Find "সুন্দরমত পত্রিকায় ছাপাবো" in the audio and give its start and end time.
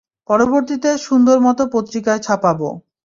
1.05-2.69